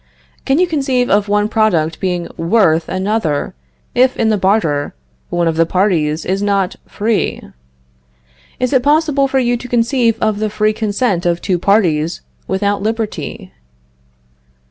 [0.45, 3.53] Can you conceive of one product being worth another,
[3.93, 4.95] if, in the barter,
[5.29, 7.39] one of the parties is not free?
[8.59, 12.81] Is it possible for you to conceive of the free consent of two parties without
[12.81, 13.51] liberty?